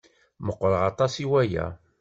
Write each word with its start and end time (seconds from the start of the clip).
Meqqṛeɣ 0.45 0.83
aṭas 0.91 1.13
i 1.23 1.25
waya. 1.31 1.65